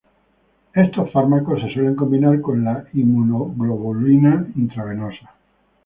[0.73, 5.35] Estos fármacos se suelen combinar con la inmunoglobulina intravenosa.